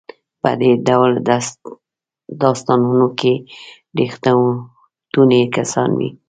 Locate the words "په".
0.41-0.51